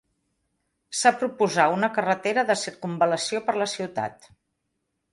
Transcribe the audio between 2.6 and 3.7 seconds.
circumval·lació per